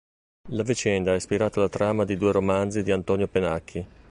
La 0.49 0.63
vicenda 0.63 1.11
ha 1.11 1.15
ispirato 1.15 1.59
la 1.59 1.69
trama 1.69 2.05
di 2.05 2.17
due 2.17 2.31
romanzi 2.31 2.81
di 2.81 2.89
Antonio 2.89 3.27
Pennacchi. 3.27 3.85